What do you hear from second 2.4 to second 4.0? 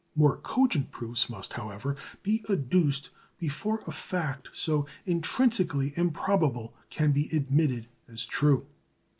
adduced before a